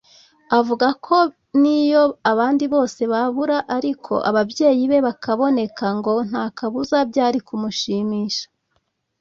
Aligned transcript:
avuga 0.59 0.87
ko 1.05 1.17
n'iyo 1.61 2.03
abandi 2.31 2.63
bose 2.73 3.01
babura 3.11 3.57
ariko 3.77 4.13
ababyeyi 4.29 4.83
be 4.91 4.99
bakaboneka 5.07 5.85
ngo 5.97 6.13
nta 6.29 6.45
kabuza 6.57 6.97
byari 7.11 7.39
kumushimisha 7.47 8.45